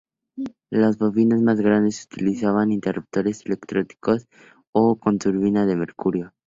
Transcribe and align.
Las 0.71 0.97
bobinas 0.97 1.43
más 1.43 1.61
grandes 1.61 2.05
utilizaban 2.05 2.71
interruptores 2.71 3.45
electrolíticos 3.45 4.27
o 4.71 4.95
de 4.99 5.17
turbina 5.19 5.67
de 5.67 5.75
mercurio. 5.75 6.33